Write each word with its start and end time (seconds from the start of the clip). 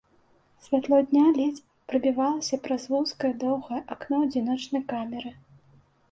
Святло 0.67 0.99
дня 1.09 1.25
ледзь 1.39 1.59
прабівалася 1.91 2.57
праз 2.67 2.87
вузкае 2.93 3.31
доўгае 3.43 3.81
акно 3.97 4.21
адзіночнай 4.29 4.83
камеры. 4.95 5.33